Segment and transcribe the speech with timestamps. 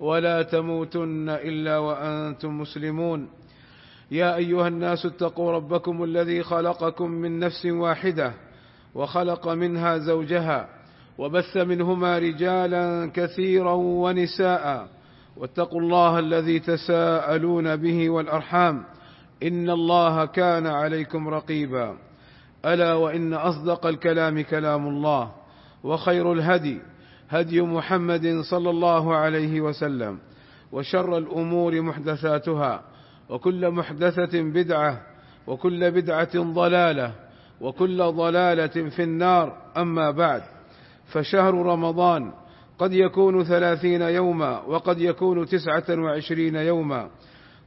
[0.00, 3.28] ولا تموتن إلا وأنتم مسلمون.
[4.10, 8.32] يا أيها الناس اتقوا ربكم الذي خلقكم من نفس واحدة
[8.94, 10.68] وخلق منها زوجها
[11.18, 14.88] وبث منهما رجالا كثيرا ونساء
[15.36, 18.84] واتقوا الله الذي تساءلون به والأرحام
[19.42, 21.96] إن الله كان عليكم رقيبا.
[22.64, 25.30] ألا وإن أصدق الكلام كلام الله
[25.84, 26.80] وخير الهدي
[27.30, 30.18] هدي محمد صلى الله عليه وسلم
[30.72, 32.82] وشر الأمور محدثاتها
[33.28, 35.00] وكل محدثة بدعة
[35.46, 37.12] وكل بدعة ضلالة
[37.60, 39.56] وكل ضلالة في النار.
[39.76, 40.42] أما بعد
[41.06, 42.32] فشهر رمضان
[42.78, 47.10] قد يكون ثلاثين يوما وقد يكون تسعة وعشرين يوما.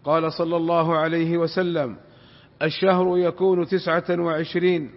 [0.04, 1.96] قال صلى الله عليه وسلم
[2.62, 4.92] الشهر يكون تسعة وعشرين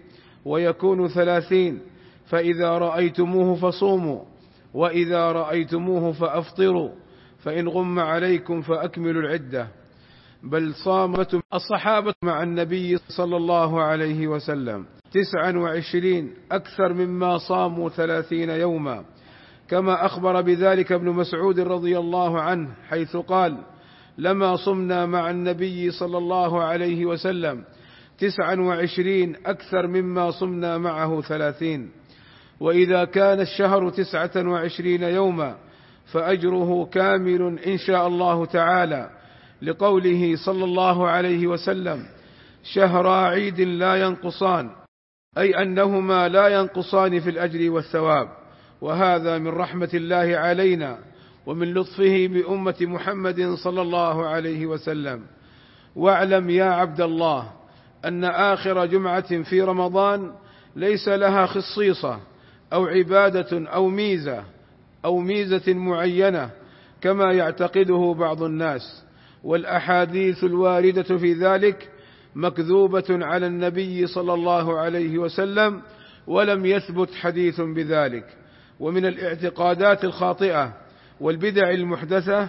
[0.45, 1.81] ويكون ثلاثين
[2.27, 4.36] فإذا رأيتموه فصوموا.
[4.75, 6.91] وإذا رأيتموه فأفطروا
[7.39, 9.69] فإن غم عليكم فأكملوا العدة.
[10.43, 18.51] بل صامت الصحابة مع النبي صلى الله عليه وسلم تسعا وعشرين أكثر مما صاموا ثلاثين
[18.51, 19.05] يوما.
[19.69, 23.59] كما أخبر بذلك ابن مسعود رضي الله عنه حيث قال
[24.19, 27.65] لما صمنا مع النبي صلى الله عليه وسلم
[28.19, 31.91] تسعا وعشرين أكثر مما صمنا معه ثلاثين.
[32.61, 35.57] وإذا كان الشهر تسعة وعشرين يوما
[36.13, 39.11] فأجره كامل إن شاء الله تعالى
[39.63, 42.07] لقوله صلى الله عليه وسلم
[42.63, 44.71] شهر عيد لا ينقصان
[45.39, 48.29] أي أنهما لا ينقصان في الأجر والثواب
[48.81, 50.99] وهذا من رحمة الله علينا
[51.47, 55.23] ومن لطفه بأمة محمد صلى الله عليه وسلم.
[55.97, 57.53] واعلم يا عبد الله
[58.05, 60.33] أن آخر جمعة في رمضان
[60.77, 62.21] ليس لها خصيصة
[62.73, 64.45] أو عبادة أو ميزة
[65.05, 66.51] أو ميزة معينة
[67.01, 69.05] كما يعتقده بعض الناس
[69.45, 71.91] والأحاديث الواردة في ذلك
[72.35, 75.83] مكذوبة على النبي صلى الله عليه وسلم
[76.27, 78.25] ولم يثبت حديث بذلك.
[78.81, 80.73] ومن الاعتقادات الخاطئة
[81.21, 82.49] والبدع المحدثة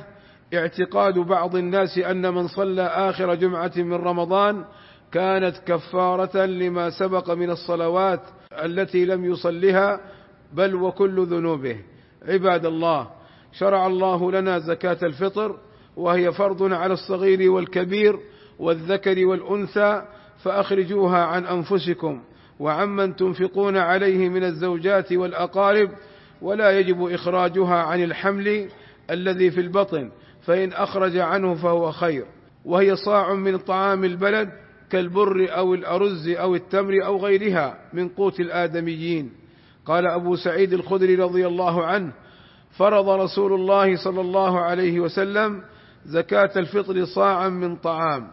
[0.54, 4.66] اعتقاد بعض الناس أن من صلى آخر جمعة من رمضان
[5.12, 8.22] كانت كفارة لما سبق من الصلوات
[8.66, 10.00] التي لم يصلها
[10.54, 11.78] بل وكل ذنوبه.
[12.28, 13.08] عباد الله
[13.52, 15.58] شرع الله لنا زكاة الفطر
[15.98, 18.20] وهي فرض على الصغير والكبير
[18.60, 20.04] والذكر والأنثى
[20.44, 22.22] فأخرجوها عن أنفسكم.
[22.60, 25.90] وعمن تنفقون عليه من الزوجات والأقارب
[26.42, 28.70] ولا يجب إخراجها عن الحمل
[29.12, 32.26] الذي في البطن فإن أخرج عنه فهو خير.
[32.66, 34.50] وهي صاع من طعام البلد
[34.90, 39.32] كالبر أو الأرز أو التمر أو غيرها من قوت الآدميين.
[39.86, 42.14] قال أبو سعيد الخدري رضي الله عنه
[42.78, 45.64] فرض رسول الله صلى الله عليه وسلم
[46.06, 48.28] زكاة الفطر صاعا من طعام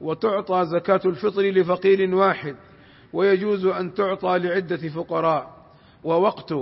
[0.00, 2.56] وتعطى زكاة الفطر لفقير واحد
[3.12, 5.60] ويجوز أن تعطى لعدة فقراء.
[6.04, 6.54] ووقت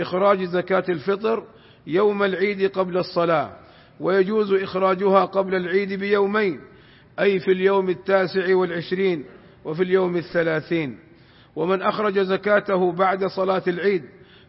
[0.00, 1.44] إخراج زكاة الفطر
[1.86, 3.56] يوم العيد قبل الصلاة
[4.00, 6.60] ويجوز إخراجها قبل العيد بيومين
[7.20, 9.24] أي في اليوم التاسع والعشرين
[9.64, 10.98] وفي اليوم الثلاثين.
[11.56, 14.02] ومن أخرج زكاته بعد صلاة العيد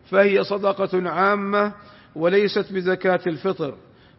[0.10, 1.74] فهي صدقة عامة
[2.16, 3.76] وليست بزكاة الفطر.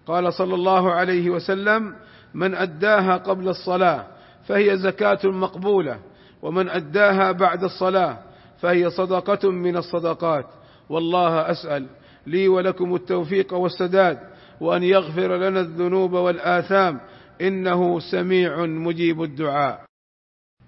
[0.07, 1.95] قال صلى الله عليه وسلم
[2.35, 4.07] من أداها قبل الصلاة
[4.47, 5.99] فهي زكاة مقبولة
[6.43, 8.19] ومن أداها بعد الصلاة
[8.61, 10.47] فهي صدقة من الصدقات.
[10.89, 11.87] والله أسأل
[12.27, 14.19] لي ولكم التوفيق والسداد
[14.61, 17.01] وأن يغفر لنا الذنوب والآثام
[17.43, 19.85] إنه سميع مجيب الدعاء.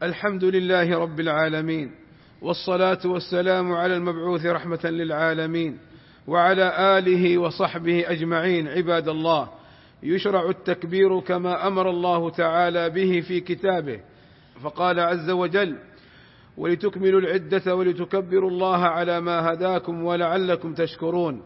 [0.03, 1.91] الحمد لله رب العالمين
[2.43, 5.79] والصلاة والسلام على المبعوث رحمة للعالمين
[6.27, 9.49] وعلى آله وصحبه أجمعين عباد الله.
[10.03, 14.01] يشرع التكبير كما أمر الله تعالى به في كتابه.
[14.63, 15.79] فقال عز وجل
[16.57, 21.43] ولتكملوا العدة ولتكبروا الله على ما هداكم ولعلكم تشكرون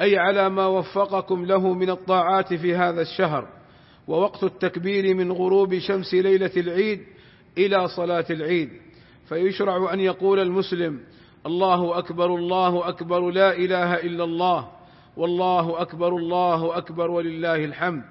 [0.00, 3.63] أي على ما وفقكم له من الطاعات في هذا الشهر.
[4.08, 7.00] ووقت التكبير من غروب شمس ليلة العيد
[7.58, 8.70] إلى صلاة العيد.
[9.28, 11.00] فيشرع أن يقول المسلم
[11.46, 14.68] الله أكبر الله أكبر لا إله إلا الله
[15.16, 18.02] والله أكبر الله أكبر ولله الحمد.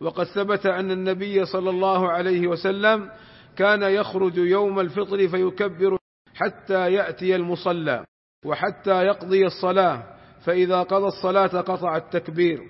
[0.00, 3.10] وقد ثبت أن النبي صلى الله عليه وسلم
[3.56, 5.98] كان يخرج يوم الفطر فيكبر
[6.34, 8.04] حتى يأتي المصلى
[8.46, 10.02] وحتى يقضي الصلاة.
[10.44, 12.62] فإذا قضى الصلاة قطع التكبير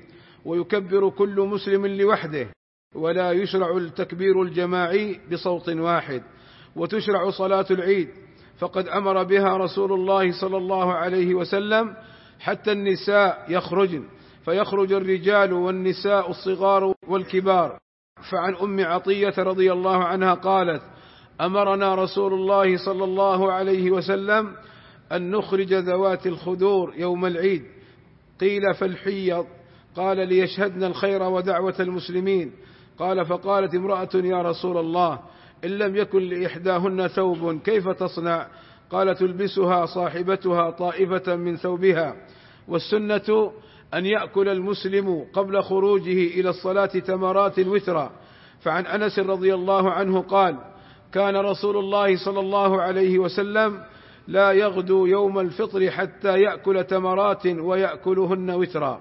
[0.44, 2.48] ويكبر كل مسلم لوحده.
[2.94, 6.22] ولا يشرع التكبير الجماعي بصوت واحد
[6.76, 8.08] وتشرع صلاة العيد.
[8.58, 11.94] فقد أمر بها رسول الله صلى الله عليه وسلم
[12.40, 14.04] حتى النساء يخرجن.
[14.44, 17.78] فيخرج الرجال والنساء الصغار والكبار.
[18.30, 20.82] فعن أم عطية رضي الله عنها قالت
[21.40, 24.56] أمرنا رسول الله صلى الله عليه وسلم
[25.12, 27.64] أن نخرج ذوات الخدور يوم العيد.
[28.40, 29.46] قيل فالحيض.
[29.96, 32.52] قال ليشهدن الخير ودعوة المسلمين.
[32.98, 35.18] قال فقالت امرأة يا رسول الله
[35.64, 38.46] إن لم يكن لإحداهن ثوب كيف تصنع؟
[38.90, 42.16] قال تلبسها صاحبتها طائفة من ثوبها
[42.68, 43.52] والسنة
[43.94, 48.10] أن يأكل المسلم قبل خروجه إلى الصلاة تمرات وترا
[48.60, 50.56] فعن أنس رضي الله عنه قال
[51.12, 53.80] كان رسول الله صلى الله عليه وسلم
[54.28, 59.00] لا يغدو يوم الفطر حتى يأكل تمرات ويأكلهن وترا.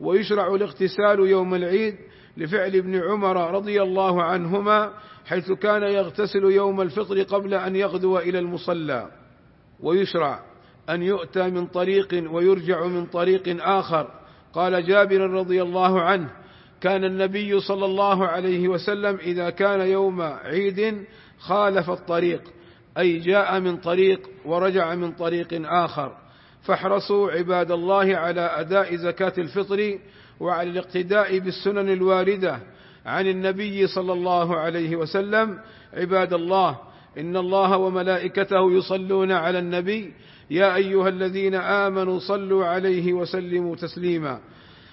[0.00, 1.96] ويشرع الاغتسال يوم العيد
[2.36, 4.92] لفعل ابن عمر رضي الله عنهما
[5.26, 9.08] حيث كان يغتسل يوم الفطر قبل أن يغدو إلى المصلى.
[9.80, 10.40] ويشرع
[10.90, 14.10] أن يؤتى من طريق ويرجع من طريق آخر.
[14.52, 16.30] قال جابر رضي الله عنه
[16.80, 21.04] كان النبي صلى الله عليه وسلم إذا كان يوم عيد
[21.38, 22.42] خالف الطريق
[22.98, 26.12] أي جاء من طريق ورجع من طريق آخر.
[26.62, 29.98] فاحرصوا عباد الله على أداء زكاة الفطر
[30.40, 32.58] وعلى الاقتداء بالسنن الواردة
[33.06, 35.58] عن النبي صلى الله عليه وسلم.
[35.94, 36.78] عباد الله
[37.18, 40.12] إن الله وملائكته يصلون على النبي.
[40.50, 44.40] يا أيها الذين آمنوا صلوا عليه وسلموا تسليما.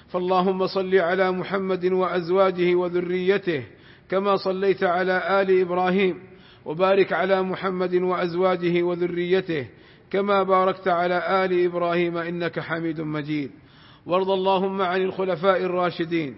[0.10, 3.64] فاللهم صل على محمد وأزواجه وذريته
[4.10, 6.20] كما صليت على آل إبراهيم.
[6.66, 9.68] وبارك على محمد وأزواجه وذريته
[10.12, 13.52] كما باركت على آل إبراهيم إنك حميد مجيد.
[14.06, 16.36] وارض اللهم عن الخلفاء الراشدين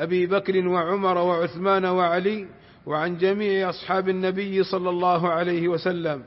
[0.00, 2.46] أبي بكر وعمر وعثمان وعلي
[2.86, 6.22] وعن جميع أصحاب النبي صلى الله عليه وسلم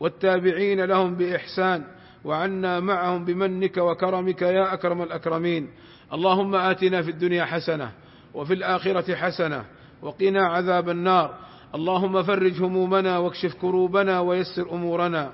[0.00, 1.84] والتابعين لهم بإحسان
[2.24, 5.68] وعنا معهم بمنك وكرمك يا أكرم الأكرمين.
[6.12, 7.92] اللهم آتنا في الدنيا حسنة
[8.34, 9.64] وفي الآخرة حسنة
[10.02, 11.34] وقنا عذاب النار.
[11.74, 15.32] اللهم فرج همومنا واكشف كروبنا ويسر أمورنا.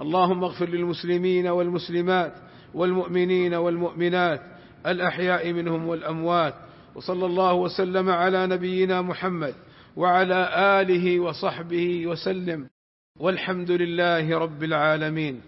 [0.00, 2.32] اللهم اغفر للمسلمين والمسلمات
[2.74, 4.40] والمؤمنين والمؤمنات
[4.86, 6.54] الأحياء منهم والأموات
[6.94, 9.54] وصلى الله وسلم على نبينا محمد
[9.96, 10.40] وعلى
[10.80, 12.68] آله وصحبه وسلم
[13.20, 15.40] والحمد لله رب العالمين